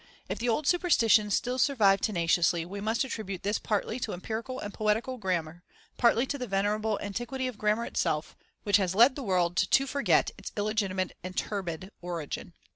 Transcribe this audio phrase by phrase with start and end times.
[0.27, 4.73] If the old superstitions still survive tenaciously, we must attribute this partly to empirical and
[4.73, 5.61] poetical grammar,
[5.97, 10.31] partly to the venerable antiquity of grammar itself, which has led the world to forget
[10.39, 12.53] its illegitimate and turbid origin.